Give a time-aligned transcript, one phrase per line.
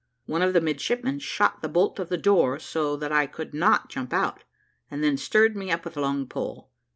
[0.25, 3.89] One of the midshipmen shot the bolt of the door, so that I could not
[3.91, 4.43] jump out,
[4.89, 6.71] and then stirred me up with a long pole.